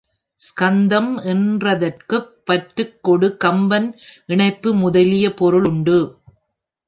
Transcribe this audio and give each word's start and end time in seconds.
ஸ்கந்தம் 0.39 1.09
என்றதற்குப் 1.25 2.31
பற்றுக்கோடு, 2.47 3.37
கம்பம், 3.37 3.87
இணைப்பு 4.25 4.73
முதலிய 4.73 5.33
பொருள் 5.33 5.63
உண்டு. 5.63 5.99